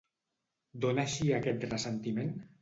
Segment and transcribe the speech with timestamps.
[0.85, 2.35] D'on eixia aquest ressentiment?